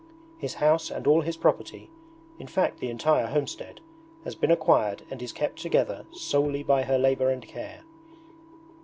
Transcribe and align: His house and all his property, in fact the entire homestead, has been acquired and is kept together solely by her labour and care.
His 0.39 0.55
house 0.55 0.89
and 0.89 1.05
all 1.05 1.21
his 1.21 1.37
property, 1.37 1.91
in 2.39 2.47
fact 2.47 2.79
the 2.79 2.89
entire 2.89 3.27
homestead, 3.27 3.81
has 4.23 4.33
been 4.33 4.49
acquired 4.49 5.03
and 5.11 5.21
is 5.21 5.31
kept 5.31 5.59
together 5.61 6.07
solely 6.11 6.63
by 6.63 6.81
her 6.81 6.97
labour 6.97 7.29
and 7.29 7.47
care. 7.47 7.83